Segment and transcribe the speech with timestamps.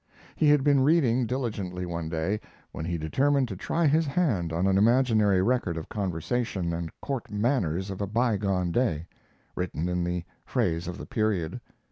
[0.35, 2.39] He had been reading diligently one day,
[2.71, 7.29] when he determined to try his hand on an imaginary record of conversation and court
[7.29, 9.05] manners of a bygone day,
[9.55, 11.61] written in the phrase of the period.